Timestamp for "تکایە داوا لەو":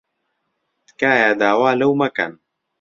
0.87-1.91